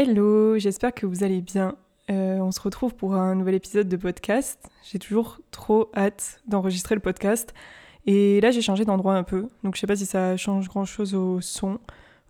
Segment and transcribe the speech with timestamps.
[0.00, 1.74] Hello, j'espère que vous allez bien.
[2.08, 4.70] Euh, on se retrouve pour un nouvel épisode de podcast.
[4.84, 7.52] J'ai toujours trop hâte d'enregistrer le podcast.
[8.06, 9.48] Et là, j'ai changé d'endroit un peu.
[9.64, 11.80] Donc, je sais pas si ça change grand chose au son.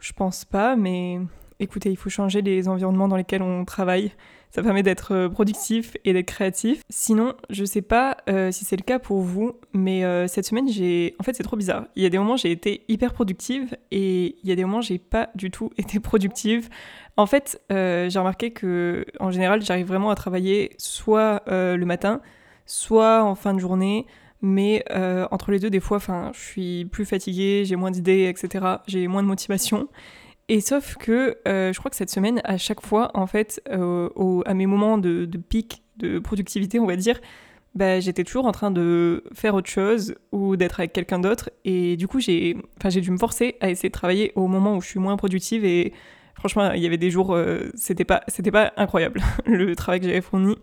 [0.00, 1.20] Je pense pas, mais
[1.60, 4.12] écoutez, il faut changer les environnements dans lesquels on travaille.
[4.50, 6.82] Ça permet d'être euh, productif et d'être créatif.
[6.88, 10.68] Sinon, je sais pas euh, si c'est le cas pour vous, mais euh, cette semaine,
[10.68, 11.14] j'ai.
[11.18, 11.84] En fait, c'est trop bizarre.
[11.96, 14.80] Il y a des moments, j'ai été hyper productive et il y a des moments,
[14.80, 16.68] j'ai pas du tout été productive.
[17.16, 22.20] En fait, j'ai remarqué que, en général, j'arrive vraiment à travailler soit le matin,
[22.64, 24.06] soit en fin de journée.
[24.40, 24.84] Mais
[25.32, 25.98] entre les deux, des fois,
[26.32, 28.64] je suis plus fatiguée, j'ai moins d'idées, etc.
[28.86, 29.88] J'ai moins de motivation.
[30.48, 34.08] Et sauf que euh, je crois que cette semaine, à chaque fois, en fait, euh,
[34.46, 37.20] à mes moments de, pic de productivité, on va dire,
[37.74, 41.50] bah, j'étais toujours en train de faire autre chose ou d'être avec quelqu'un d'autre.
[41.66, 44.88] Et du coup, j'ai dû me forcer à essayer de travailler au moment où je
[44.88, 45.66] suis moins productive.
[45.66, 45.92] Et
[46.34, 50.22] franchement, il y avait des jours, euh, c'était pas, pas incroyable le travail que j'avais
[50.22, 50.56] fourni.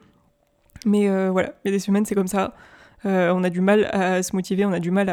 [0.88, 2.56] Mais voilà, il y a des semaines, c'est comme ça.
[3.04, 5.10] on a du mal à se motiver, on a du mal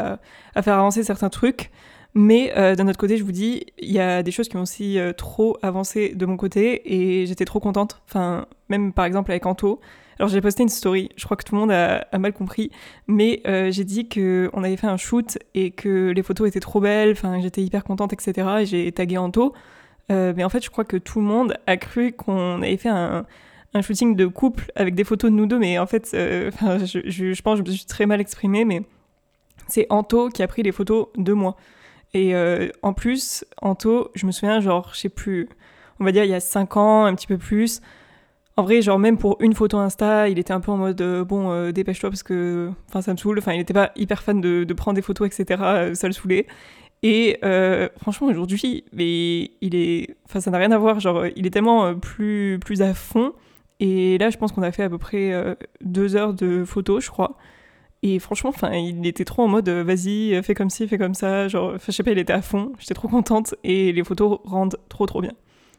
[0.55, 1.70] à faire avancer certains trucs.
[2.15, 4.63] Mais euh, d'un autre côté, je vous dis, il y a des choses qui ont
[4.63, 8.03] aussi euh, trop avancé de mon côté et j'étais trop contente.
[8.07, 9.81] Enfin, même par exemple avec Anto.
[10.19, 12.71] Alors j'ai posté une story, je crois que tout le monde a, mal compris,
[13.09, 16.81] mais euh, j'ai dit qu'on avait fait un shoot et que les photos étaient trop
[16.81, 18.49] belles, enfin j'étais hyper contente, etc.
[18.61, 19.55] Et j'ai tagué Anto.
[20.11, 23.25] mais en fait, je crois que tout le monde a cru qu'on avait fait un,
[23.81, 27.43] shooting de couple avec des photos de nous deux, mais en fait, je, je, je
[27.43, 28.83] pense que je me suis très mal exprimée, mais
[29.67, 31.57] c'est Anto qui a pris les photos de moi.
[32.15, 35.49] Et euh, en plus, Anto, je me souviens, genre, je sais plus,
[35.99, 37.81] on va dire il y a 5 ans, un petit peu plus.
[38.57, 41.25] En vrai, genre, même pour une photo Insta, il était un peu en mode euh,
[41.25, 43.39] bon, euh, dépêche-toi parce que enfin, ça me saoule.
[43.39, 45.95] Enfin, il n'était pas hyper fan de, de, prendre des photos, etc.
[45.95, 46.47] ça le saoulait.
[47.03, 47.39] Et
[47.99, 50.17] franchement, aujourd'hui, mais il est.
[50.27, 51.01] Enfin, ça n'a rien à voir.
[51.01, 53.33] Genre, il est tellement plus, plus à fond.
[53.81, 55.33] Et là, je pense qu'on a fait à peu près
[55.81, 57.37] deux heures de photos, je crois.
[58.05, 61.14] Et franchement, enfin, il était trop en mode euh, vas-y, fais comme ci, fais comme
[61.14, 61.46] ça.
[61.46, 62.73] Genre, je sais pas, il était à fond.
[62.79, 65.33] J'étais trop contente et les photos rendent trop trop bien.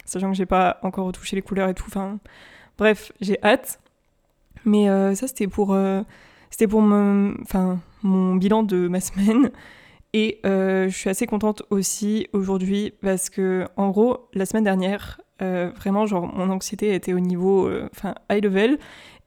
[0.05, 1.85] Sachant que j'ai pas encore retouché les couleurs et tout.
[1.87, 2.19] Enfin,
[2.77, 3.81] bref, j'ai hâte.
[4.63, 6.01] Mais euh, ça, c'était pour, euh,
[6.49, 9.51] c'était pour enfin, mon bilan de ma semaine.
[10.15, 16.05] Et je suis assez contente aussi aujourd'hui parce que, en gros, la semaine dernière, vraiment,
[16.05, 18.77] genre, mon anxiété était au niveau, enfin, high level.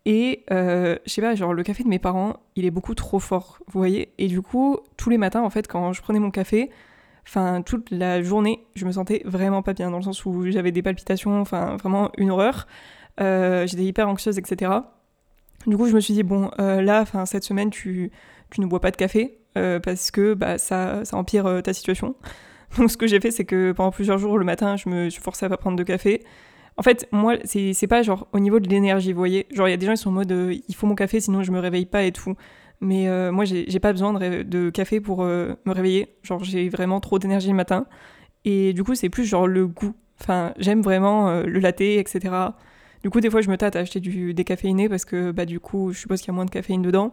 [0.07, 3.19] Et euh, je sais pas, genre le café de mes parents, il est beaucoup trop
[3.19, 4.13] fort, vous voyez.
[4.19, 6.71] Et du coup, tous les matins, en fait, quand je prenais mon café,
[7.27, 10.71] enfin toute la journée, je me sentais vraiment pas bien, dans le sens où j'avais
[10.71, 12.69] des palpitations, enfin vraiment une horreur.
[13.21, 14.71] Euh, j'étais hyper anxieuse, etc.
[15.67, 18.13] Du coup, je me suis dit, bon, euh, là, enfin cette semaine, tu,
[18.51, 22.15] tu ne bois pas de café, parce que bah, ça, ça empire ta situation.
[22.79, 25.23] Donc ce que j'ai fait, c'est que pendant plusieurs jours, le matin, je me suis
[25.23, 26.23] forcée à pas prendre de café.
[26.79, 29.47] En fait, moi, c'est pas genre au niveau de l'énergie, vous voyez.
[29.51, 31.21] Genre, il y a des gens qui sont en mode euh, il faut mon café,
[31.21, 32.35] sinon je me réveille pas et tout.
[32.81, 36.17] Mais euh, moi, j'ai pas besoin de, de café pour euh, me réveiller.
[36.23, 37.87] Genre, j'ai vraiment trop d'énergie le matin.
[38.45, 39.95] Et du coup, c'est plus genre le goût.
[40.21, 42.35] Enfin, j'aime vraiment le latte, etc.
[43.03, 45.61] Du coup, des fois, je me tâte à acheter du décaféiné parce que, bah, du
[45.61, 47.13] coup, je suppose qu'il y a moins de caféine dedans.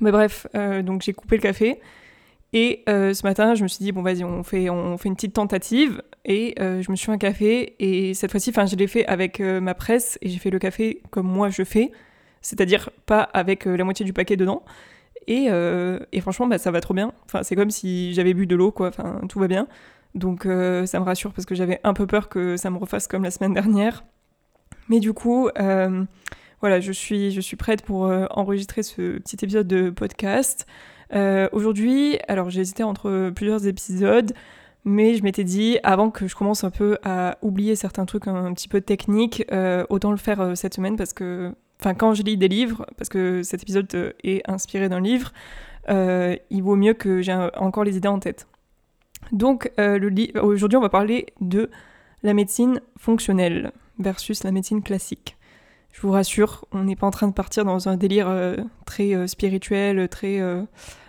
[0.00, 0.46] Mais bref,
[0.84, 1.80] donc j'ai coupé le café.
[2.52, 5.34] Et ce matin, je me suis dit, bon, vas-y, on fait, on fait une petite
[5.34, 6.02] tentative.
[6.26, 7.76] Et euh, je me suis fait un café.
[7.78, 10.18] Et cette fois-ci, je l'ai fait avec euh, ma presse.
[10.20, 11.90] Et j'ai fait le café comme moi je fais.
[12.42, 14.62] C'est-à-dire pas avec la moitié du paquet dedans.
[15.28, 15.46] Et,
[16.12, 17.12] et franchement, bah, ça va trop bien.
[17.24, 18.88] Enfin, c'est comme si j'avais bu de l'eau, quoi.
[18.88, 19.66] Enfin, tout va bien.
[20.14, 23.24] Donc ça me rassure parce que j'avais un peu peur que ça me refasse comme
[23.24, 24.04] la semaine dernière.
[24.88, 29.90] Mais du coup, voilà, je suis, je suis prête pour enregistrer ce petit épisode de
[29.90, 30.66] podcast.
[31.12, 34.32] Euh, aujourd'hui, alors j'ai hésité entre plusieurs épisodes,
[34.86, 38.54] mais je m'étais dit, avant que je commence un peu à oublier certains trucs un,
[38.54, 42.22] petit peu techniques, euh, autant le faire euh, cette semaine parce que, enfin, quand je
[42.22, 45.32] lis des livres, parce que cet épisode est inspiré d'un livre,
[45.88, 48.48] il vaut mieux que j'ai encore les idées en tête.
[49.32, 49.70] Donc,
[50.40, 51.70] aujourd'hui, on va parler de
[52.22, 55.36] la médecine fonctionnelle versus la médecine classique
[55.96, 59.14] je vous rassure, on n'est pas en train de partir dans un délire euh, très
[59.14, 60.62] euh, spirituel, très euh,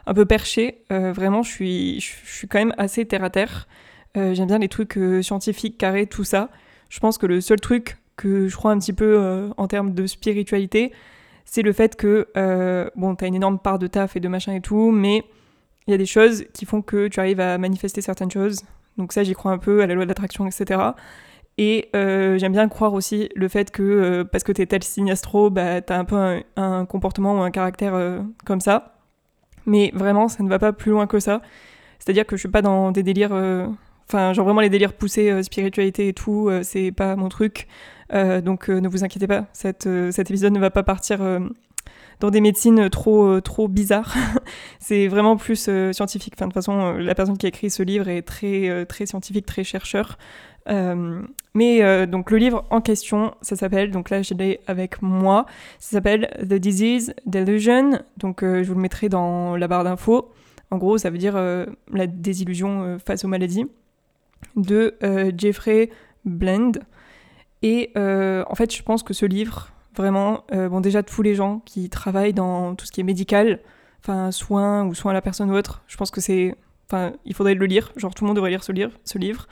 [0.07, 0.83] un peu perché.
[0.89, 3.68] vraiment, je suis, je, suis quand même assez terre à terre.
[4.15, 6.50] J'aime bien les trucs scientifiques, carrés, tout ça.
[6.89, 10.07] Je pense que le seul truc que je crois un petit peu en termes de
[10.07, 10.92] spiritualité,
[11.45, 12.27] c'est le fait que,
[12.95, 15.24] bon, t'as une énorme part de taf et de machin et tout, mais
[15.88, 18.62] il y a des choses qui font que tu arrives à manifester certaines choses.
[18.98, 20.80] Donc ça, j'y crois un peu à la loi de l'attraction, etc.
[21.57, 25.10] Et euh, j'aime bien croire aussi le fait que euh, parce que t'es tel signe
[25.10, 28.96] astro, bah, t'as un peu un, comportement ou un caractère euh, comme ça.
[29.67, 31.41] Mais vraiment, ça ne va pas plus loin que ça.
[31.99, 33.33] C'est-à-dire que je suis pas dans des délires
[34.09, 37.67] Enfin, genre vraiment les délires poussés, spiritualité et tout, c'est pas mon truc.
[38.13, 41.19] donc ne vous inquiétez pas, cet épisode ne va pas partir
[42.19, 44.15] dans des médecines trop, trop bizarres.
[44.79, 46.37] c'est vraiment plus scientifique.
[46.37, 49.65] De toute façon, la personne qui a écrit ce livre est très, très scientifique, très
[49.65, 50.17] chercheur.
[50.69, 51.21] Euh,
[51.53, 55.45] mais euh, donc le livre en question, ça s'appelle, donc là je l'ai avec moi,
[55.79, 60.31] ça s'appelle The Disease Delusion, donc euh, je vous le mettrai dans la barre d'infos.
[60.69, 61.35] En gros, ça veut dire
[61.93, 63.67] la désillusion face aux maladies
[64.57, 64.95] de
[65.37, 65.89] Jeffrey
[66.25, 66.73] Blend.
[67.61, 71.89] Et en fait, je pense que ce livre, vraiment, bon déjà tous les gens qui
[71.89, 73.61] travaillent dans tout ce qui est médical,
[74.03, 76.53] enfin soins ou soins à la personne ou autre, je pense que c'est,
[76.89, 79.47] enfin il faudrait le lire, genre tout le monde devrait lire ce livre, ce livre.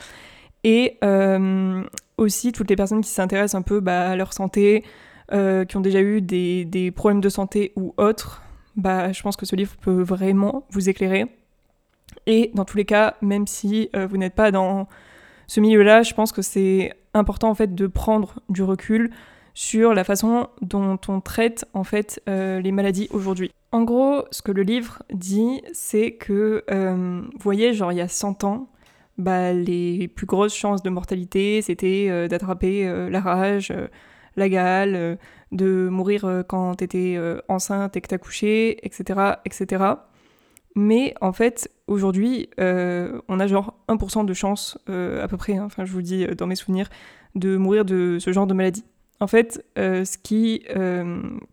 [0.65, 1.83] Et euh,
[2.17, 4.83] aussi toutes les personnes qui s'intéressent un peu bah, à leur santé,
[5.31, 8.41] euh, qui ont déjà eu des, problèmes de santé ou autres,
[8.75, 11.27] bah, je pense que ce livre peut vraiment vous éclairer.
[12.25, 14.87] Et dans tous les cas, même si euh, vous n'êtes pas dans
[15.45, 19.11] ce milieu-là, je pense que c'est important en fait de prendre du recul
[19.53, 23.51] sur la façon dont on traite en fait les maladies aujourd'hui.
[23.71, 28.09] En gros, ce que le livre dit, c'est que, vous voyez, genre il y a
[28.09, 28.67] 100 ans,
[29.17, 33.87] bah, les plus grosses chances de mortalité, c'était euh, d'attraper euh, la rage, euh,
[34.35, 35.17] la gale,
[35.53, 37.17] de mourir quand t'étais
[37.47, 39.85] enceinte et que t'as couché, etc., etc.
[40.75, 45.85] Mais en fait, aujourd'hui, on a genre 1% de chance, à peu près, hein, enfin
[45.85, 46.89] je vous dis dans mes souvenirs,
[47.35, 48.83] de mourir de ce genre de maladie.
[49.21, 50.65] En fait, ce qui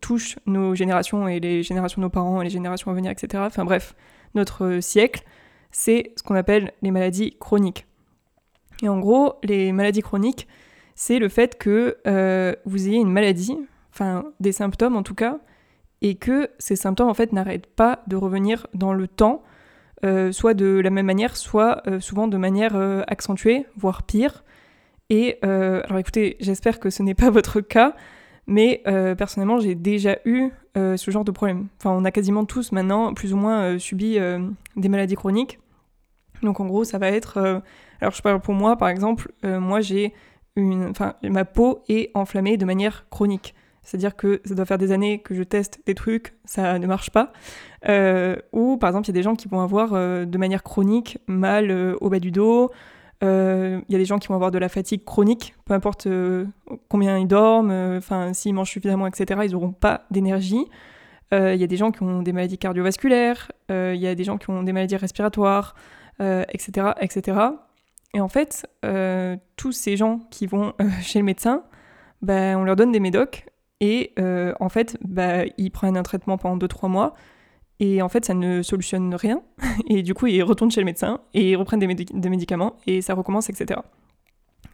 [0.00, 3.44] touche nos générations et les générations de nos parents et les générations à venir, etc.,
[3.46, 3.94] enfin bref,
[4.34, 5.22] notre siècle,
[5.72, 7.86] c'est ce qu'on appelle les maladies chroniques.
[8.82, 10.46] Et en gros, les maladies chroniques,
[10.94, 13.56] c'est le fait que euh, vous ayez une maladie,
[13.92, 15.38] enfin des symptômes en tout cas,
[16.02, 19.42] et que ces symptômes en fait n'arrêtent pas de revenir dans le temps,
[20.04, 22.76] euh, soit de la même manière, soit euh, souvent de manière
[23.06, 24.44] accentuée, voire pire.
[25.10, 27.94] Et alors écoutez, j'espère que ce n'est pas votre cas,
[28.46, 28.82] mais
[29.16, 31.68] personnellement j'ai déjà eu ce genre de problème.
[31.78, 34.18] Enfin, on a quasiment tous maintenant plus ou moins subi
[34.76, 35.58] des maladies chroniques.
[36.42, 37.38] Donc en gros, ça va être.
[37.38, 37.60] Euh,
[38.00, 40.12] alors je parle pour moi, par exemple, euh, moi j'ai
[40.56, 40.92] une.
[41.22, 43.54] Ma peau est enflammée de manière chronique.
[43.84, 47.10] C'est-à-dire que ça doit faire des années que je teste des trucs, ça ne marche
[47.10, 47.32] pas.
[47.88, 51.18] Euh, ou par exemple, il y a des gens qui vont avoir de manière chronique
[51.26, 52.70] mal au bas du dos.
[53.22, 53.26] Il
[53.88, 56.06] y a des gens qui vont avoir de la fatigue chronique, peu importe
[56.88, 59.40] combien ils dorment, enfin s'ils mangent suffisamment, etc.
[59.44, 60.64] Ils n'auront pas d'énergie.
[61.32, 63.50] Il y a des gens qui ont des maladies cardiovasculaires.
[63.68, 65.74] Il y a des gens qui ont des maladies respiratoires
[66.20, 67.38] euh, etc.
[68.14, 71.64] Et en fait, euh, tous ces gens qui vont euh, chez le médecin,
[72.20, 73.46] bah, on leur donne des médocs
[73.80, 74.14] et
[74.60, 77.14] en fait, bah, ils prennent un traitement pendant 2-3 mois
[77.80, 79.42] et en fait, ça ne solutionne rien.
[79.88, 83.02] Et du coup, ils retournent chez le médecin et ils reprennent des, des médicaments et
[83.02, 83.80] ça recommence, etc.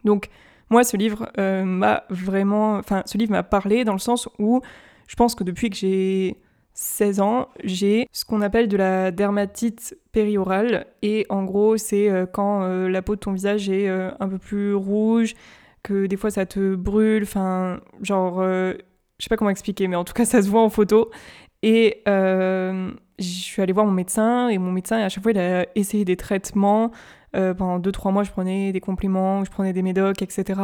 [0.03, 0.29] Donc,
[0.69, 1.31] moi, ce livre
[1.63, 2.75] m'a vraiment.
[2.75, 4.61] Enfin, ce livre m'a parlé dans le sens où
[5.07, 6.37] je pense que depuis que j'ai
[6.81, 10.87] 16 ans, j'ai ce qu'on appelle de la dermatite périorale.
[11.01, 14.29] Et en gros, c'est euh, quand euh, la peau de ton visage est euh, un
[14.29, 15.33] peu plus rouge,
[15.83, 18.77] que des fois ça te brûle, enfin, genre, je
[19.19, 21.11] sais pas comment expliquer, mais en tout cas, ça se voit en photo.
[21.63, 25.65] Et je suis allée voir mon médecin, et mon médecin, à chaque fois, il a
[25.75, 26.91] essayé des traitements.
[27.33, 30.61] pendant 2-3 mois, je prenais des compléments, je prenais des médocs, etc.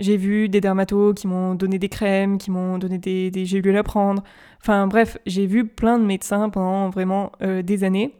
[0.00, 3.76] J'ai vu des dermatos qui m'ont donné des crèmes, qui m'ont donné des, des gélules
[3.76, 4.24] à prendre.
[4.62, 8.14] Enfin bref, j'ai vu plein de médecins pendant vraiment euh, des années.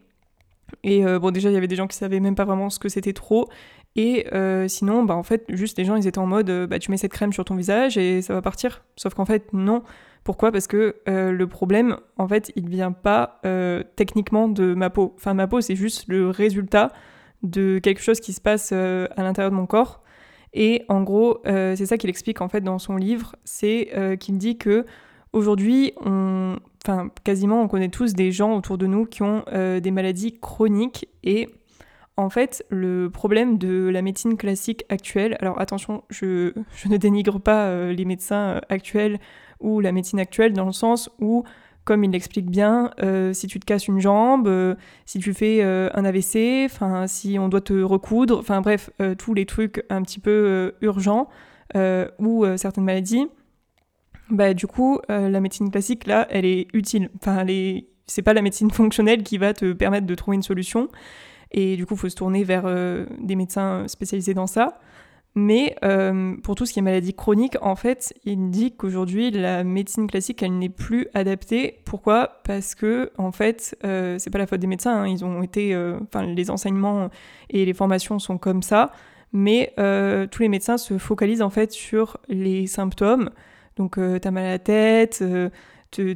[0.84, 2.78] Et euh, bon, déjà, il y avait des gens qui savaient même pas vraiment ce
[2.78, 3.48] que c'était trop.
[3.96, 6.90] Et euh, sinon, bah, en fait, juste les gens, ils étaient en mode, bah, tu
[6.90, 8.84] mets cette crème sur ton visage et ça va partir.
[8.96, 9.82] Sauf qu'en fait, non.
[10.22, 10.52] Pourquoi?
[10.52, 13.40] Parce que le problème, en fait, il vient pas
[13.96, 15.14] techniquement de ma peau.
[15.16, 16.92] Enfin, ma peau, c'est juste le résultat
[17.42, 19.99] de quelque chose qui se passe à l'intérieur de mon corps.
[20.52, 24.16] Et en gros, euh, c'est ça qu'il explique en fait dans son livre, c'est euh,
[24.16, 24.84] qu'il dit que
[25.32, 29.90] aujourd'hui, enfin quasiment, on connaît tous des gens autour de nous qui ont euh, des
[29.92, 31.08] maladies chroniques.
[31.22, 31.48] Et
[32.16, 36.52] en fait, le problème de la médecine classique actuelle, alors attention, je
[36.86, 39.20] ne dénigre pas les médecins actuels
[39.60, 41.44] ou la médecine actuelle dans le sens où
[41.84, 44.74] comme il l'explique bien, euh, si tu te casses une jambe, euh,
[45.06, 49.34] si tu fais euh, un AVC, enfin si on doit te recoudre, enfin bref, tous
[49.34, 51.28] les trucs un petit peu urgents
[52.18, 53.26] ou certaines maladies,
[54.30, 57.10] bah du coup la médecine classique là, elle est utile.
[57.16, 57.44] Enfin,
[58.06, 60.88] c'est pas la médecine fonctionnelle qui va te permettre de trouver une solution.
[61.52, 62.64] Et du coup, il faut se tourner vers
[63.18, 64.78] des médecins spécialisés dans ça.
[65.36, 69.62] Mais euh, pour tout ce qui est maladie chronique, en fait, il dit qu'aujourd'hui, la
[69.62, 71.78] médecine classique, elle n'est plus adaptée.
[71.84, 72.40] Pourquoi?
[72.44, 75.02] Parce que, en fait, euh, c'est pas la faute des médecins.
[75.02, 75.06] Hein.
[75.06, 77.10] Ils ont été, euh, enfin, les enseignements
[77.48, 78.90] et les formations sont comme ça.
[79.32, 79.72] Mais
[80.32, 83.30] tous les médecins se focalisent en fait sur les symptômes.
[83.76, 85.22] Donc, t'as mal à la tête,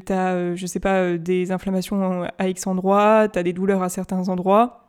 [0.04, 4.83] t'as, je sais pas, des inflammations à X endroits, t'as des douleurs à certains endroits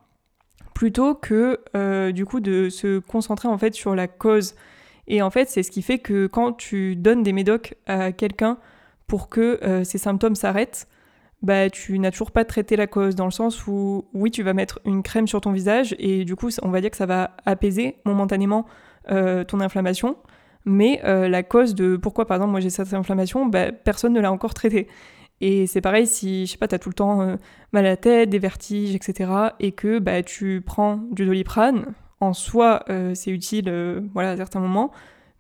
[0.76, 4.54] plutôt que euh, du coup de se concentrer en fait sur la cause.
[5.08, 8.58] Et en fait, c'est ce qui fait que quand tu donnes des médocs à quelqu'un
[9.08, 10.88] pour que euh, ces symptômes s'arrêtent,
[11.42, 14.54] bah tu n'as toujours pas traité la cause dans le sens où oui, tu vas
[14.54, 17.32] mettre une crème sur ton visage et du coup, on va dire que ça va
[17.46, 18.66] apaiser momentanément
[19.12, 20.18] euh, ton inflammation.
[20.68, 24.32] Mais la cause de pourquoi, par exemple, moi j'ai cette inflammation, bah, personne ne l'a
[24.32, 24.88] encore traitée.
[25.42, 27.36] Et c'est pareil si, je sais pas, t'as tout le temps euh,
[27.74, 29.32] mal à la tête, des vertiges, etc.
[29.60, 34.38] et que bah, tu prends du doliprane, en soi euh, c'est utile euh, voilà, à
[34.38, 34.92] certains moments,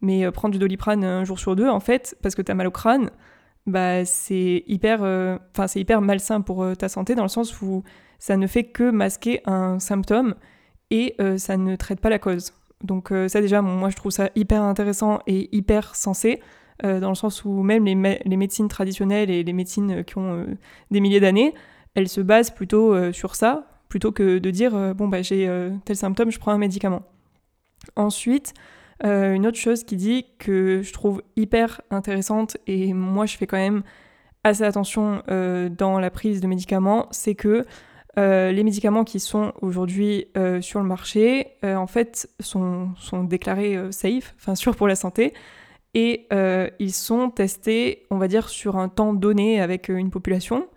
[0.01, 2.71] mais prendre du doliprane un jour sur deux, en fait, parce que t'as mal au
[2.71, 3.09] crâne,
[3.65, 5.39] bah, c'est hyper,
[5.75, 7.83] hyper malsain pour ta santé dans le sens où
[8.19, 10.35] ça ne fait que masquer un symptôme
[10.91, 12.53] et ça ne traite pas la cause.
[12.83, 16.39] Donc ça déjà, moi je trouve ça hyper intéressant et hyper sensé.
[16.83, 20.45] Euh, dans le sens où même les, médecines traditionnelles et les médecines qui ont euh,
[20.91, 21.53] des milliers d'années,
[21.93, 25.49] elles se basent plutôt euh, sur ça, plutôt que de dire bon bah j'ai
[25.85, 27.03] tel symptôme, je prends un médicament.
[27.95, 28.53] Ensuite,
[29.03, 33.57] une autre chose qui dit que je trouve hyper intéressante et moi je fais quand
[33.57, 33.83] même
[34.43, 37.65] assez attention dans la prise de médicaments, c'est que
[38.17, 40.25] les médicaments qui sont aujourd'hui
[40.59, 45.33] sur le marché, en fait, sont, sont déclarés safe, enfin sûrs pour la santé,
[45.95, 50.11] et euh, ils sont testés, on va dire, sur un temps donné avec euh, une
[50.11, 50.67] population.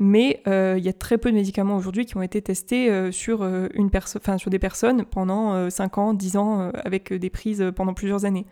[0.00, 3.42] Mais euh, il y a très peu de médicaments aujourd'hui qui ont été testés sur,
[3.42, 3.90] une
[4.38, 8.46] sur des personnes pendant 5 ans, 10 ans, avec des prises pendant plusieurs années.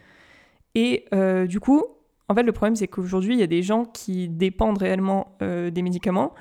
[0.75, 1.05] Et
[1.47, 1.85] du coup,
[2.29, 5.83] en fait, le problème, c'est qu'aujourd'hui, il y a des gens qui dépendent réellement des
[5.83, 6.35] médicaments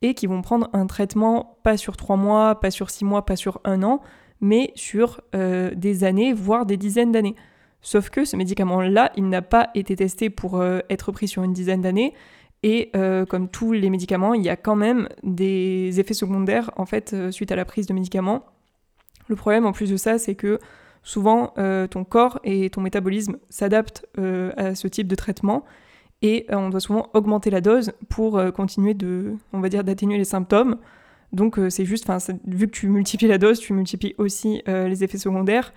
[0.00, 3.34] et qui vont prendre un traitement pas sur 3 mois, pas sur 6 mois, pas
[3.34, 4.00] sur un an,
[4.40, 7.34] mais sur des années, voire des dizaines d'années.
[7.82, 11.52] Sauf que ce médicament-là, il n'a pas été testé pour euh, être pris sur une
[11.52, 12.14] dizaine d'années.
[12.62, 16.86] Et euh, comme tous les médicaments, il y a quand même des effets secondaires en
[16.86, 18.44] fait euh, suite à la prise de médicaments.
[19.26, 20.60] Le problème en plus de ça, c'est que
[21.04, 21.54] souvent
[21.90, 24.06] ton corps et ton métabolisme s'adaptent
[24.56, 25.64] à ce type de traitement
[26.22, 30.24] et on doit souvent augmenter la dose pour continuer de, on va dire, d'atténuer les
[30.24, 30.76] symptômes.
[31.32, 32.06] Donc c'est juste,
[32.46, 35.72] vu que tu multiplies la dose, tu multiplies aussi les effets secondaires.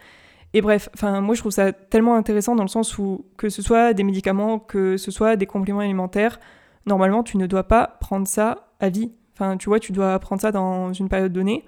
[0.55, 3.61] Et bref, enfin moi je trouve ça tellement intéressant dans le sens où que ce
[3.61, 6.39] soit des médicaments, que ce soit des compléments alimentaires,
[6.85, 9.11] normalement tu ne dois pas prendre ça à vie.
[9.33, 11.65] Enfin tu vois, tu dois prendre ça dans une période donnée.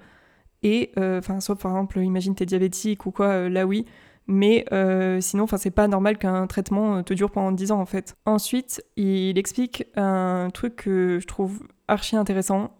[0.62, 3.84] Et euh, enfin sauf par exemple, imagine t'es diabétique ou quoi, euh, là oui.
[4.26, 7.86] Mais euh, sinon, enfin c'est pas normal qu'un traitement te dure pendant 10 ans en
[7.86, 8.16] fait.
[8.24, 12.70] Ensuite, il explique un truc que je trouve archi intéressant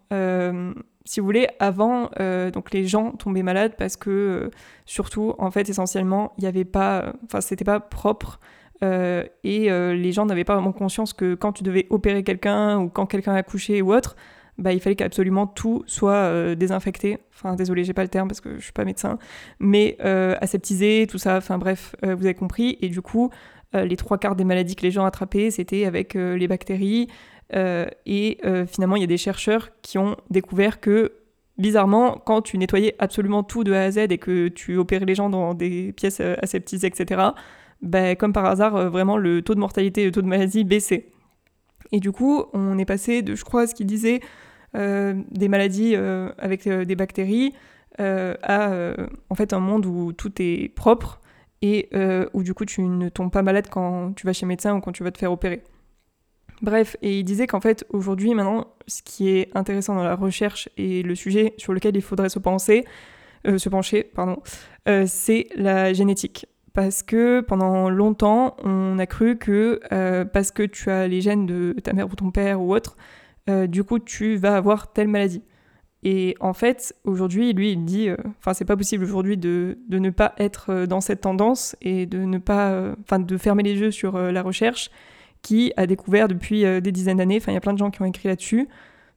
[1.09, 4.50] si vous voulez, avant, euh, donc les gens tombaient malades parce que, euh,
[4.85, 8.41] surtout, en fait, essentiellement, il n'y avait pas, enfin, c'était pas propre.
[8.85, 12.91] Euh, et les gens n'avaient pas vraiment conscience que quand tu devais opérer quelqu'un ou
[12.91, 14.17] quand quelqu'un a couché ou autre,
[14.59, 17.19] bah, il fallait qu'absolument tout soit désinfecté.
[17.35, 19.19] Enfin, désolé, j'ai pas le terme parce que je suis pas médecin,
[19.61, 19.97] mais
[20.43, 21.38] aseptisé, tout ça.
[21.38, 22.77] Enfin, bref, vous avez compris.
[22.83, 23.31] Et du coup,
[23.73, 27.09] les trois quarts des maladies que les gens attrapaient, c'était avec les bactéries.
[27.55, 31.12] Euh, et euh, finalement, il y a des chercheurs qui ont découvert que,
[31.57, 35.14] bizarrement, quand tu nettoyais absolument tout de A à Z et que tu opérais les
[35.14, 37.23] gens dans des pièces euh, aseptisées, etc.,
[37.81, 41.07] ben, comme par hasard, vraiment, le taux de mortalité et le taux de maladie baissait.
[41.93, 44.21] Et du coup, on est passé de, je crois, ce qu'il disait,
[44.75, 47.55] des maladies avec des bactéries
[47.99, 48.71] à
[49.31, 51.21] en fait un monde où tout est propre
[51.62, 51.88] et
[52.35, 54.93] où du coup tu ne tombes pas malade quand tu vas chez médecin ou quand
[54.93, 55.62] tu vas te faire opérer.
[56.61, 60.69] Bref, et il disait qu'en fait, aujourd'hui, maintenant, ce qui est intéressant dans la recherche
[60.77, 62.85] et le sujet sur lequel il faudrait se penser,
[63.47, 64.43] euh, se pencher, pardon,
[64.88, 66.47] euh, c'est la génétique.
[66.73, 71.47] Parce que pendant longtemps, on a cru que euh, parce que tu as les gènes
[71.47, 72.97] de ta mère ou ton père ou autre,
[73.67, 75.43] du coup, tu vas avoir telle maladie.
[76.03, 80.11] Et en fait, aujourd'hui, lui, il dit, enfin, c'est pas possible aujourd'hui de, de, ne
[80.11, 84.19] pas être dans cette tendance et de ne pas, enfin, de fermer les yeux sur
[84.19, 84.91] la recherche
[85.42, 87.90] qui a découvert depuis euh, des dizaines d'années, enfin il y a plein de gens
[87.90, 88.68] qui ont écrit là-dessus,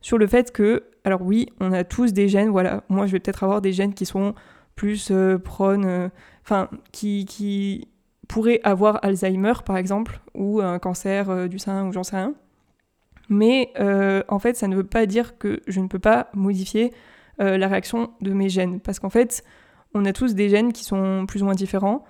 [0.01, 3.19] sur le fait que, alors oui, on a tous des gènes, voilà, moi je vais
[3.19, 4.33] peut-être avoir des gènes qui sont
[4.75, 6.09] plus euh, prônes, euh,
[6.43, 7.87] enfin qui, qui
[8.27, 12.33] pourraient avoir Alzheimer par exemple, ou un cancer du sein, ou j'en sais rien.
[13.27, 13.71] Mais
[14.29, 16.91] en fait, ça ne veut pas dire que je ne peux pas modifier
[17.39, 19.43] la réaction de mes gènes, parce qu'en fait,
[19.93, 22.05] on a tous des gènes qui sont plus ou moins différents.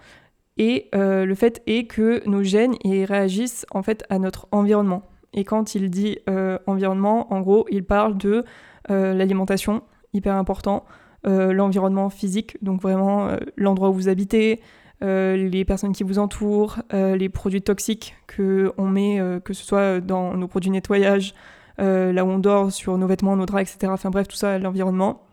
[0.64, 5.02] Et le fait est que nos gènes ils réagissent en fait à notre environnement.
[5.34, 6.20] Et quand il dit
[6.68, 8.46] environnement, en gros, il parle de
[8.88, 9.82] l'alimentation,
[10.14, 10.86] hyper important,
[11.24, 14.62] l'environnement physique, donc vraiment l'endroit où vous habitez,
[15.02, 20.36] les personnes qui vous entourent, les produits toxiques que on met, que ce soit dans
[20.36, 21.34] nos produits nettoyage,
[21.80, 23.92] là où on dort, sur nos vêtements, nos draps, etc.
[23.92, 25.24] Enfin bref, tout ça, l'environnement.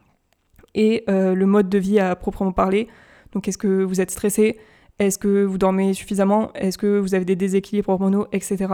[0.74, 2.88] Et le mode de vie à proprement parler.
[3.32, 4.58] Donc est-ce que vous êtes stressé?
[4.98, 6.52] Est-ce que vous dormez suffisamment?
[6.54, 8.66] Est-ce que vous avez des déséquilibres hormonaux, etc.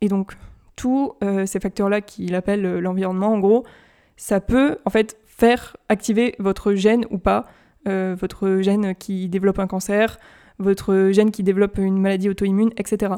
[0.00, 0.36] Et donc
[0.76, 1.12] tous
[1.44, 3.64] ces facteurs-là qu'il appelle l'environnement, en gros,
[4.16, 7.46] ça peut en fait faire activer votre gène ou pas,
[7.88, 10.18] euh, votre gène qui développe un cancer,
[10.58, 13.14] votre gène qui développe une maladie auto-immune, etc.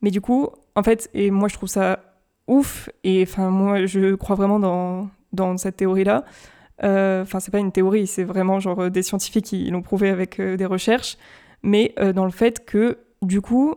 [0.00, 2.00] Mais du coup, en fait, et moi je trouve ça
[2.46, 6.24] ouf, et enfin moi je crois vraiment dans, dans cette théorie-là.
[6.82, 10.40] Euh, enfin, c'est pas une théorie, c'est vraiment genre des scientifiques qui l'ont prouvé avec
[10.40, 11.18] euh, des recherches,
[11.64, 13.74] mais dans le fait que du coup,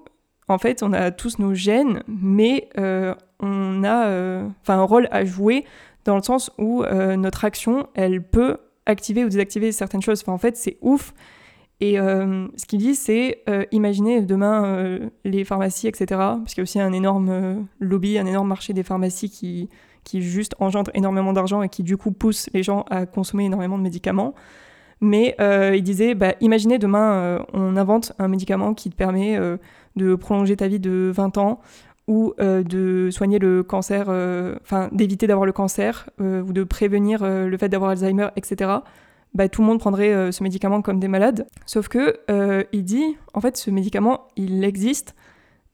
[0.48, 2.70] en fait, on a tous nos gènes, mais
[3.40, 5.66] on a enfin un rôle à jouer
[6.06, 10.24] dans le sens où notre action, elle peut activer ou désactiver certaines choses.
[10.28, 11.14] En fait, c'est ouf.
[11.80, 16.06] Et euh, ce qu'il dit, c'est euh, imaginez demain euh, les pharmacies, etc.
[16.08, 19.70] Parce qu'il y a aussi un énorme lobby, un énorme marché des pharmacies qui,
[20.04, 23.78] qui juste engendre énormément d'argent et qui du coup pousse les gens à consommer énormément
[23.78, 24.34] de médicaments.
[25.00, 29.40] Mais il disait, bah, imaginez demain, on invente un médicament qui te permet
[29.96, 31.60] de prolonger ta vie de 20 ans
[32.08, 34.10] ou de soigner le cancer,
[34.64, 38.80] enfin d'éviter d'avoir le cancer ou de prévenir le fait d'avoir Alzheimer, etc
[39.34, 41.48] bah, tout le monde prendrait euh, ce médicament comme des malades.
[41.66, 45.16] Sauf que euh, il dit, en fait, ce médicament, il existe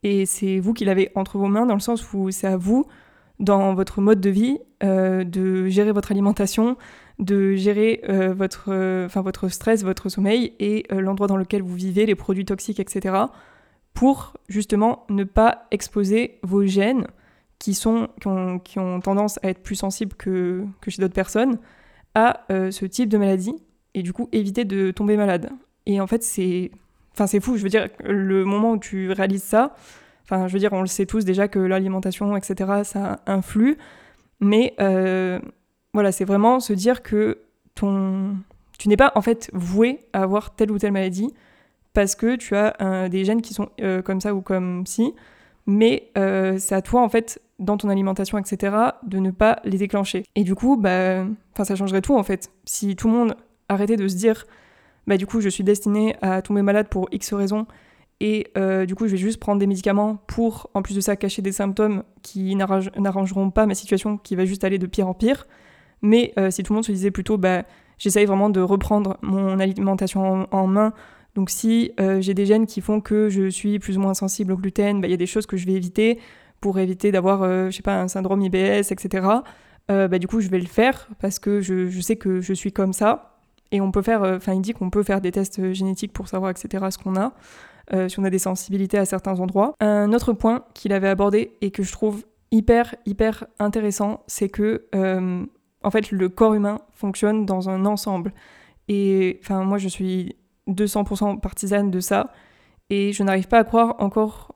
[0.04, 2.86] et c'est vous qui l'avez entre vos mains dans le sens où c'est à vous,
[3.40, 6.78] dans votre mode de vie, euh, de gérer votre alimentation,
[7.20, 8.02] de gérer
[8.36, 8.70] votre,
[9.06, 13.16] enfin votre stress, votre sommeil et l'endroit dans lequel vous vivez, les produits toxiques, etc.
[13.94, 17.06] pour justement ne pas exposer vos gènes
[17.60, 18.10] qui, sont,
[18.64, 21.60] qui, ont, tendance à être plus sensibles que, que chez d'autres personnes
[22.14, 23.56] à euh, ce type de maladie
[23.94, 25.50] et du coup éviter de tomber malade.
[25.86, 26.72] Et en fait, c'est
[27.14, 29.76] enfin c'est fou, je veux dire le moment où tu réalises ça,
[30.24, 33.78] enfin je veux dire on le sait tous déjà que l'alimentation etc ça influe,
[34.40, 35.40] mais euh,
[35.94, 37.40] voilà c'est vraiment se dire que
[37.76, 38.36] ton
[38.78, 41.34] tu n'es pas en fait voué à avoir telle ou telle maladie
[41.94, 45.14] parce que tu as des gènes qui sont euh, comme ça ou comme si,
[45.68, 50.24] mais c'est à toi en fait dans ton alimentation, etc., de ne pas les déclencher.
[50.36, 51.26] Et du coup, bah,
[51.62, 52.52] ça changerait tout en fait.
[52.66, 53.36] Si tout le monde
[53.70, 54.46] arrêtait de se dire,
[55.08, 57.66] bah du coup, je suis destiné à tomber malade pour X raisons,
[58.24, 61.18] et euh, du coup, je vais juste prendre des médicaments pour, en plus de ça,
[61.18, 65.14] cacher des symptômes qui n'arrangeront pas ma situation, qui va juste aller de pire en
[65.14, 65.46] pire.
[66.02, 67.64] Mais euh, si tout le monde se disait plutôt, bah,
[67.98, 70.94] j'essaye vraiment de reprendre mon alimentation en, main.
[71.36, 74.54] Donc si euh, j'ai des gènes qui font que je suis plus ou moins sensible
[74.54, 76.18] au gluten, bah, il y a des choses que je vais éviter
[76.62, 79.28] pour éviter d'avoir, je sais pas, un syndrome IBS, etc.
[79.90, 82.94] Bah, du coup, je vais le faire parce que je, sais que je suis comme
[82.94, 83.38] ça.
[83.74, 86.52] Et on peut faire, enfin, il dit qu'on peut faire des tests génétiques pour savoir,
[86.52, 87.34] etc., ce qu'on a,
[88.08, 89.76] si on a des sensibilités à certains endroits.
[89.80, 94.86] Un autre point qu'il avait abordé et que je trouve hyper, hyper intéressant, c'est que,
[95.84, 98.34] en fait, le corps humain fonctionne dans un ensemble.
[98.88, 100.36] Et, enfin, moi, je suis
[100.68, 102.32] 200% partisane de ça.
[102.90, 104.56] Et je n'arrive pas à croire encore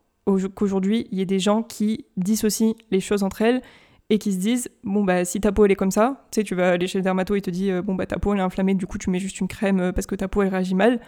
[0.55, 3.61] qu'aujourd'hui, il y ait des gens qui dissocient les choses entre elles
[4.09, 6.43] et qui se disent bon bah si ta peau elle est comme ça, tu sais
[6.43, 8.39] tu vas aller chez le dermato il te dit euh, bon bah ta peau elle
[8.39, 10.49] est inflammée du coup tu mets juste une crème euh, parce que ta peau elle
[10.49, 10.99] réagit mal.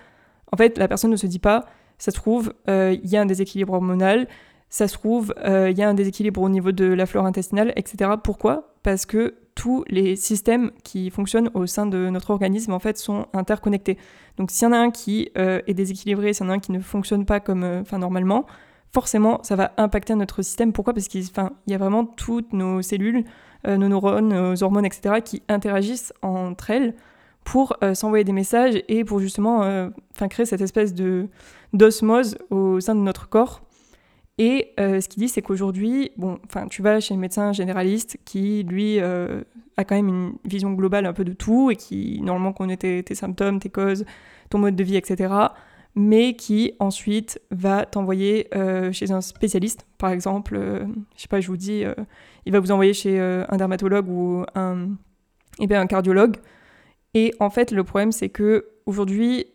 [0.51, 1.65] En fait la personne ne se dit pas
[1.99, 4.27] ça se trouve euh, il y a un déséquilibre hormonal,
[4.69, 8.11] ça se trouve il y a un déséquilibre au niveau de la flore intestinale etc.
[8.23, 8.73] Pourquoi?
[8.83, 13.25] Parce que tous les systèmes qui fonctionnent au sein de notre organisme en fait sont
[13.33, 13.97] interconnectés.
[14.37, 16.71] Donc s'il y en a un qui est déséquilibré, s'il y en a un qui
[16.71, 18.45] ne fonctionne pas comme normalement,
[18.91, 20.73] forcément, ça va impacter notre système.
[20.73, 20.93] Pourquoi?
[20.93, 21.23] Parce qu'il
[21.67, 23.23] y a vraiment toutes nos cellules,
[23.67, 26.95] euh, nos neurones, nos hormones, etc., qui interagissent entre elles
[27.43, 29.89] pour euh, s'envoyer des messages et pour justement euh,
[30.29, 31.27] créer cette espèce de
[31.73, 33.61] d'osmose au sein de notre corps.
[34.37, 38.99] Et ce qu'il dit, c'est qu'aujourd'hui, bon, tu vas chez un médecin généraliste qui, lui,
[38.99, 43.15] a quand même une vision globale un peu de tout et qui, normalement, connaît tes
[43.15, 44.05] symptômes, tes causes,
[44.49, 45.49] ton mode de vie, etc
[45.95, 49.85] mais qui ensuite va t'envoyer euh, chez un spécialiste.
[49.97, 51.93] Par exemple, euh, je sais pas, je vous dis, euh,
[52.45, 54.89] il va vous envoyer chez un dermatologue ou un,
[55.59, 56.37] eh un cardiologue.
[57.13, 59.47] Et en fait, le problème, c'est que aujourd'hui,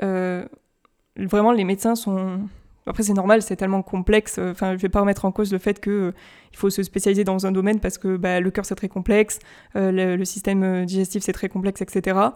[1.16, 2.40] vraiment, les médecins sont.
[2.86, 4.38] Après, c'est normal, c'est tellement complexe.
[4.38, 6.12] Enfin, je vais pas remettre en cause le fait qu'il
[6.52, 9.38] il faut se spécialiser dans un domaine parce que bah, le cœur, c'est très complexe,
[9.74, 12.32] le, le, système digestif, c'est très complexe, etc.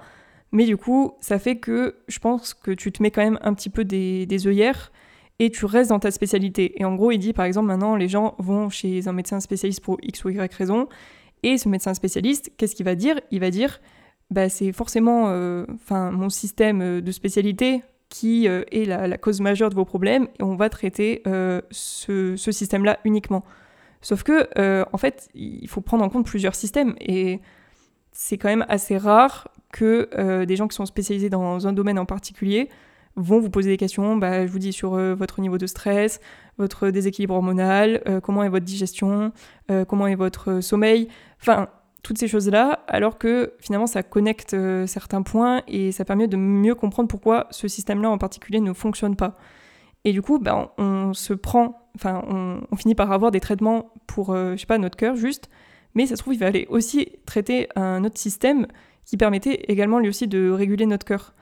[0.53, 3.53] Mais du coup, ça fait que je pense que tu te mets quand même un
[3.55, 4.93] petit peu des, œillères
[5.39, 6.81] et tu restes dans ta spécialité.
[6.81, 9.83] Et en gros, il dit par exemple maintenant, les gens vont chez un médecin spécialiste
[9.83, 10.89] pour X ou Y raison,
[11.43, 13.21] et ce médecin spécialiste, qu'est-ce qu'il va dire?
[13.31, 13.81] Il va dire,
[14.31, 19.71] bah, c'est forcément euh, enfin mon système de spécialité qui euh, est la, cause majeure
[19.71, 23.45] de vos problèmes, et on va traiter euh, ce, système-là uniquement.
[24.01, 24.49] Sauf que,
[24.93, 27.41] en fait, il faut prendre en compte plusieurs systèmes, et
[28.13, 32.07] c'est quand même assez rare que des gens qui sont spécialisés dans un domaine en
[32.07, 32.69] particulier
[33.19, 36.21] vont vous poser des questions, bah, je vous dis, sur euh, votre niveau de stress,
[36.57, 39.33] votre déséquilibre hormonal, euh, comment est votre digestion,
[39.71, 41.09] euh, comment est votre sommeil,
[41.41, 41.69] enfin,
[42.09, 46.75] toutes ces choses-là, alors que finalement ça connecte certains points et ça permet de mieux
[46.75, 49.37] comprendre pourquoi ce système-là en particulier ne fonctionne pas.
[50.07, 53.93] Et du coup, bah, on, se prend, enfin, on, on, finit par avoir des traitements
[54.07, 55.51] pour, je sais pas, notre cœur juste,
[55.95, 58.67] mais ça se trouve, il va aller aussi traiter un autre système
[59.05, 61.35] qui permettait également lui aussi de réguler notre cœur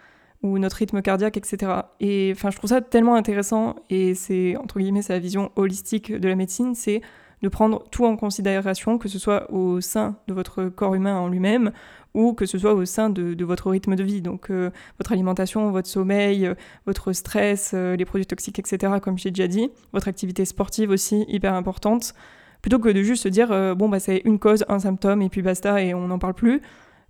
[0.43, 1.73] ou notre rythme cardiaque, etc.
[2.01, 6.29] Et enfin, je trouve ça tellement intéressant et c'est entre guillemets sa vision holistique de
[6.29, 7.03] la médecine, c'est
[7.43, 11.29] de prendre tout en considération, que ce soit au sein de votre corps humain en
[11.29, 11.73] lui-même
[12.17, 14.23] ou que ce soit au sein de, votre rythme de vie.
[14.23, 16.55] Donc euh, votre alimentation, votre sommeil, euh,
[16.87, 18.95] votre stress, euh, les produits toxiques, etc.
[19.03, 19.71] Comme j'ai déjà dit.
[19.93, 22.15] Votre activité sportive aussi, hyper importante.
[22.63, 25.41] Plutôt que de juste se dire, bon, bah, c'est une cause, un symptôme et puis
[25.41, 26.63] basta et on n'en parle plus.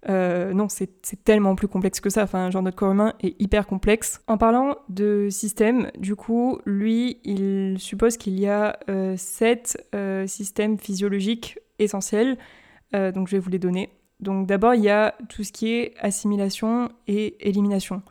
[0.09, 2.23] Euh, non, c'est tellement plus complexe que ça.
[2.23, 4.23] Enfin, genre notre corps humain est hyper complexe.
[4.27, 10.27] En parlant de système, du coup, lui, il suppose qu'il y a euh, sept euh,
[10.27, 12.39] systèmes physiologiques essentiels.
[12.93, 13.91] donc, je vais vous les donner.
[14.21, 18.03] Donc, d'abord, il y a tout ce qui est assimilation et élimination.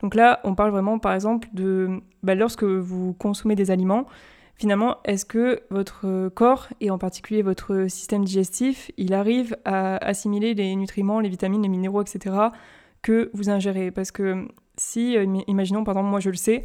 [0.00, 4.06] Donc là, on parle vraiment, par exemple, de bah, lorsque vous consommez des aliments,
[4.58, 10.52] finalement, est-ce que votre corps, et en particulier votre système digestif, il arrive à assimiler
[10.54, 12.36] les nutriments, les vitamines, les minéraux, etc.,
[13.00, 13.92] que vous ingérez?
[13.92, 16.64] Parce que si, euh, imaginons, par exemple, moi je le sais,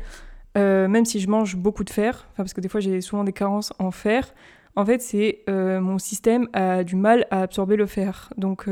[0.57, 3.33] euh, même si je mange beaucoup de fer, parce que des fois j'ai souvent des
[3.33, 4.33] carences en fer,
[4.75, 8.33] en fait, c'est euh, mon système a du mal à absorber le fer.
[8.37, 8.65] Donc,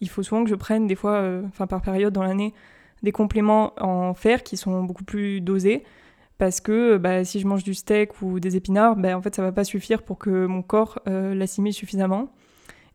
[0.00, 2.54] il faut souvent que je prenne des fois, enfin par période dans l'année,
[3.02, 5.82] des compléments en fer qui sont beaucoup plus dosés
[6.40, 9.42] parce que bah, si je mange du steak ou des épinards, bah, en fait ça
[9.42, 12.32] va pas suffire pour que mon corps euh, l'assimile suffisamment.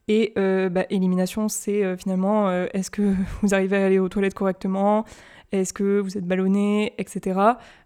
[0.07, 4.33] Et euh, bah, élimination, c'est euh, finalement est-ce que vous arrivez à aller aux toilettes
[4.33, 5.05] correctement,
[5.51, 7.39] est-ce que vous êtes ballonné, etc.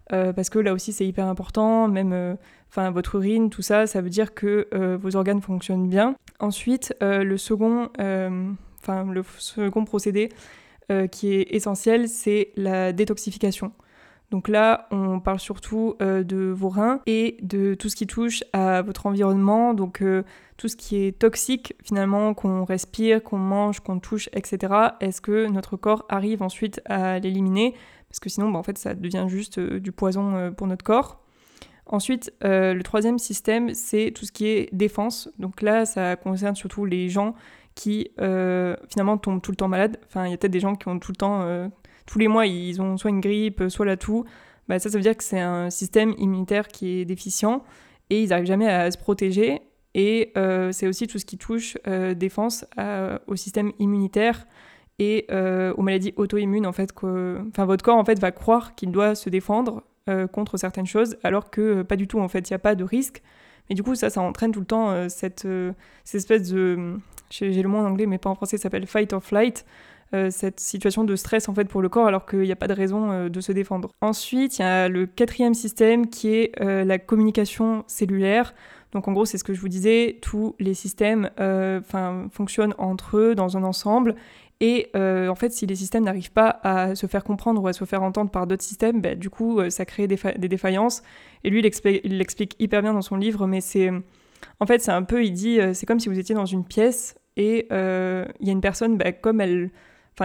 [0.08, 2.38] parce que là aussi c'est hyper important, même
[2.70, 6.16] enfin votre urine, tout ça, ça veut dire que vos organes fonctionnent bien.
[6.40, 10.30] Ensuite, le second, le second procédé
[11.12, 13.72] qui est essentiel, c'est la détoxification.
[14.30, 18.44] Donc là, on parle surtout euh, de vos reins et de tout ce qui touche
[18.52, 20.22] à votre environnement, donc euh,
[20.56, 24.72] tout ce qui est toxique finalement, qu'on respire, qu'on mange, qu'on touche, etc.
[25.00, 27.74] Est-ce que notre corps arrive ensuite à l'éliminer?
[28.08, 31.20] Parce que sinon, bah, en fait, ça devient juste euh, du poison pour notre corps.
[31.86, 35.28] Ensuite, le troisième système, c'est tout ce qui est défense.
[35.40, 37.34] Donc là, ça concerne surtout les gens
[37.74, 39.98] qui finalement tombent tout le temps malades.
[40.06, 41.68] Enfin, il y a peut-être des gens qui ont tout le temps
[42.06, 44.24] tous les mois, ils ont soit une grippe, soit la toux,
[44.68, 47.64] bah, ça, ça veut dire que c'est un système immunitaire qui est déficient
[48.08, 49.62] et ils n'arrivent jamais à se protéger.
[49.94, 52.64] Et euh, c'est aussi tout ce qui touche euh, défense
[53.26, 54.46] au système immunitaire
[54.98, 58.90] et euh, aux maladies auto-immunes en fait enfin votre corps en fait va croire qu'il
[58.90, 59.82] doit se défendre
[60.32, 62.48] contre certaines choses alors que pas du tout en fait.
[62.48, 63.22] Il n'y a pas de risque.
[63.68, 65.46] Mais du coup ça ça entraîne tout le temps cette,
[66.04, 66.96] cette espèce de
[67.30, 69.64] j'ai le mot en anglais mais pas en français ça s'appelle fight or flight
[70.30, 72.74] cette situation de stress en fait pour le corps alors qu'il n'y a pas de
[72.74, 73.90] raison euh, de se défendre.
[74.00, 78.54] Ensuite, il y a le quatrième système qui est euh, la communication cellulaire.
[78.92, 81.30] Donc en gros, c'est ce que je vous disais, tous les systèmes
[82.32, 84.16] fonctionnent entre eux dans un ensemble.
[84.58, 87.84] Et en fait, si les systèmes n'arrivent pas à se faire comprendre ou à se
[87.84, 90.18] faire entendre par d'autres systèmes, bah, du coup, ça crée des,
[90.48, 91.04] défaillances.
[91.44, 93.92] Et lui, il l'explique hyper bien dans son livre, mais c'est...
[94.58, 97.14] En fait, c'est un peu, il dit, c'est comme si vous étiez dans une pièce
[97.36, 99.70] et il y a une personne, bah, comme elle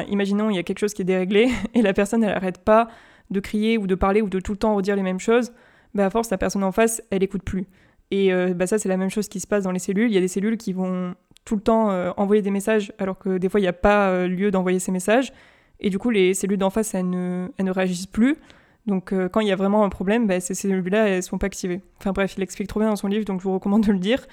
[0.04, 2.88] Imaginons, il y a quelque chose qui est déréglé et la personne, elle n'arrête pas
[3.32, 5.52] de crier ou de parler ou de tout le temps redire les mêmes choses.
[5.94, 7.66] Bah, à force, la personne en face, elle écoute plus.
[8.12, 10.10] Et euh, bah, ça, c'est la même chose qui se passe dans les cellules.
[10.10, 13.18] Il y a des cellules qui vont tout le temps euh, envoyer des messages alors
[13.18, 15.34] que des fois, il n'y a pas euh, lieu d'envoyer ces messages.
[15.80, 18.38] Et du coup, les cellules d'en face, elles ne, elles ne, réagissent plus.
[18.86, 21.48] Donc, quand il y a vraiment un problème, bah, ces cellules-là, elles ne sont pas
[21.48, 21.82] activées.
[22.00, 23.98] Enfin bref, il explique trop bien dans son livre, donc je vous recommande de le
[23.98, 24.28] dire.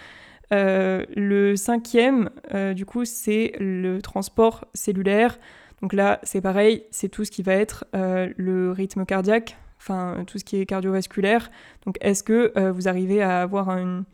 [0.53, 5.39] Euh, le cinquième, euh, du coup, c'est le transport cellulaire.
[5.81, 10.25] Donc là, c'est pareil, c'est tout ce qui va être euh, le rythme cardiaque, enfin
[10.27, 11.51] tout ce qui est cardiovasculaire.
[11.87, 14.05] Donc est-ce que vous arrivez à avoir un...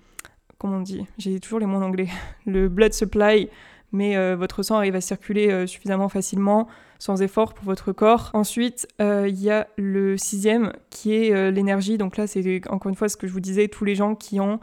[0.57, 2.09] Comment on dit J'ai toujours les mots en anglais.
[2.47, 3.49] Le blood supply
[3.91, 8.31] mais votre sang arrive à circuler suffisamment facilement, sans effort pour votre corps.
[8.35, 11.97] Ensuite, il y a le sixième qui est l'énergie.
[11.97, 14.41] Donc là, c'est encore une fois ce que je vous disais, tous les gens qui
[14.41, 14.61] ont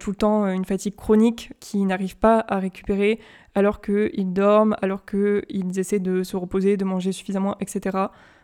[0.00, 3.20] tout le temps une fatigue chronique, qui n'arrivent pas à récupérer
[3.54, 7.96] alors qu'ils dorment, alors qu'ils essaient de se reposer, de manger suffisamment, etc.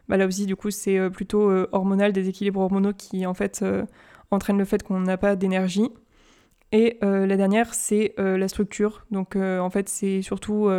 [0.09, 3.64] Bah là aussi, du coup, c'est plutôt hormonal, des équilibres hormonaux qui, en fait,
[4.31, 5.90] entraînent le fait qu'on n'a pas d'énergie.
[6.73, 9.05] Et euh, la dernière, c'est euh, la structure.
[9.11, 10.71] Donc euh, en fait, c'est surtout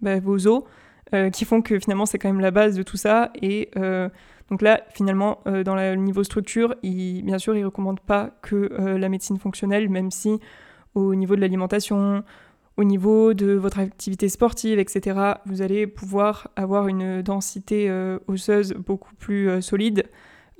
[0.00, 0.62] bah, vos os
[1.32, 3.32] qui font que finalement, c'est quand même la base de tout ça.
[3.40, 3.70] Et
[4.50, 9.08] donc là, finalement, dans le niveau structure, bien sûr, ils ne recommandent pas que la
[9.08, 10.40] médecine fonctionnelle, même si
[10.94, 12.24] au niveau de l'alimentation,
[12.76, 17.90] au niveau de votre activité sportive, etc., vous allez pouvoir avoir une densité
[18.26, 20.04] osseuse beaucoup plus solide.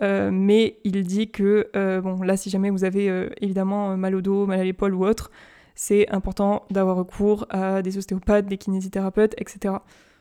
[0.00, 4.14] Euh, mais il dit que, euh, bon, là, si jamais vous avez euh, évidemment mal
[4.14, 5.30] au dos, mal à l'épaule ou autre,
[5.74, 9.74] c'est important d'avoir recours à des ostéopathes, des kinésithérapeutes, etc.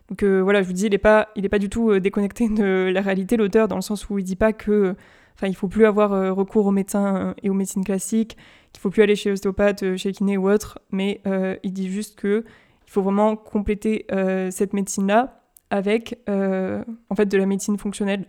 [0.09, 2.89] Donc voilà, je vous dis, il n'est pas, il est pas du tout déconnecté de
[2.93, 4.95] la réalité, l'auteur, dans le sens où il dit pas que,
[5.35, 8.37] enfin, il faut plus avoir recours aux médecins et aux médecines classiques,
[8.71, 11.21] qu'il faut plus aller chez l'ostéopathe, chez le kiné ou autre, mais
[11.63, 12.45] il dit juste que
[12.87, 14.05] il faut vraiment compléter
[14.49, 18.27] cette médecine-là avec, en fait, de la médecine fonctionnelle.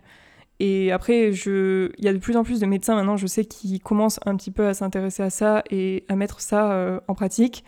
[0.59, 1.91] Et après, je...
[1.97, 4.35] il y a de plus en plus de médecins maintenant, je sais, qui commencent un
[4.35, 7.63] petit peu à s'intéresser à ça et à mettre ça euh, en pratique.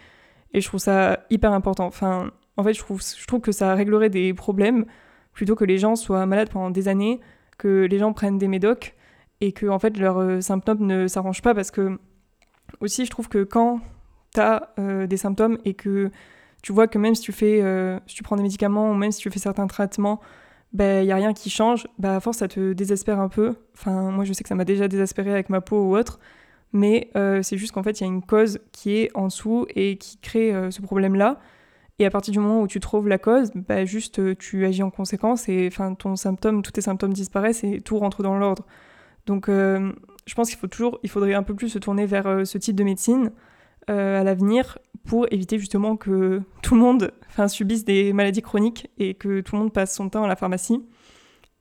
[0.54, 1.86] Et je trouve ça hyper important.
[1.86, 4.86] Enfin, en fait, je trouve, que ça réglerait des problèmes
[5.34, 7.20] plutôt que les gens soient malades pendant des années,
[7.58, 8.96] que les gens prennent des médocs
[9.40, 11.98] et que en fait leurs euh, symptômes ne s'arrangent pas parce que
[12.80, 13.80] aussi je trouve que quand
[14.34, 16.12] tu as euh, des symptômes et que
[16.62, 17.64] tu vois que même si tu fais
[18.06, 20.22] si tu prends des médicaments ou même si tu fais certains traitements
[20.74, 23.56] il ben, n'y a rien qui change, bah, à force, ça te désespère un peu.
[23.74, 26.20] Enfin, moi, je sais que ça m'a déjà désespéré avec ma peau ou autre,
[26.72, 29.66] mais euh, c'est juste qu'en fait, il y a une cause qui est en dessous
[29.76, 31.40] et qui crée euh, ce problème-là.
[32.02, 34.82] Et à partir du moment où tu trouves la cause, bah, juste euh, tu agis
[34.82, 38.66] en conséquence et enfin, ton symptôme, tous tes symptômes disparaissent et tout rentre dans l'ordre.
[39.28, 42.58] Donc, je pense qu'il faut toujours, il faudrait un peu plus se tourner vers ce
[42.58, 43.32] type de médecine
[43.88, 47.12] à l'avenir pour éviter justement que tout le monde
[47.48, 50.84] subisse des maladies chroniques et que tout le monde passe son temps à la pharmacie.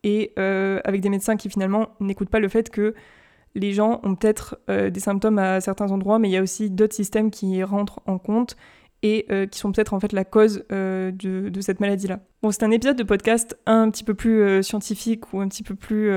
[0.04, 2.94] Et euh, avec des médecins qui finalement n'écoutent pas le fait que
[3.54, 6.70] les gens ont peut-être euh, des symptômes à certains endroits, mais il y a aussi
[6.70, 8.56] d'autres systèmes qui rentrent en compte
[9.02, 12.20] et euh, qui sont peut-être en fait la cause de, de, cette maladie-là.
[12.42, 15.74] Bon, c'est un épisode de podcast un petit peu plus scientifique ou un petit peu
[15.74, 16.10] plus,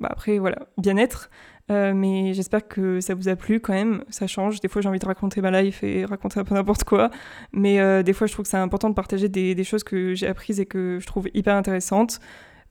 [0.00, 1.30] bah après voilà, bien-être.
[1.70, 4.04] Euh, mais j'espère que ça vous a plu quand même.
[4.08, 4.60] Ça change.
[4.60, 7.10] Des fois, j'ai envie de raconter ma life et raconter un peu n'importe quoi.
[7.52, 10.26] Mais euh, des fois, je trouve que c'est important de partager des, choses que j'ai
[10.26, 12.20] apprises et que je trouve hyper intéressantes.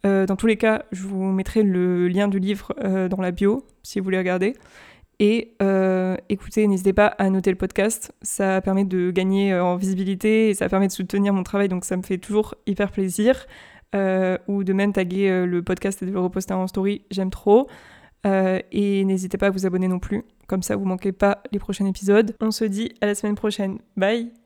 [0.05, 2.73] Euh, dans tous les cas, je vous mettrai le lien du livre
[3.09, 4.55] dans la bio si vous voulez regarder.
[5.19, 5.55] Et
[6.29, 8.13] écoutez, n'hésitez pas à noter le podcast.
[8.21, 11.69] Ça permet de gagner en visibilité et ça permet de soutenir mon travail.
[11.69, 13.47] Donc, ça me fait toujours hyper plaisir.
[13.93, 17.03] ou de même taguer le podcast et de le reposter en story.
[17.11, 17.67] J'aime trop.
[18.25, 21.59] Euh, et n'hésitez pas à vous abonner non plus, comme ça vous manquez pas les
[21.59, 22.35] prochains épisodes.
[22.41, 23.79] On se dit à la semaine prochaine.
[23.95, 24.44] Bye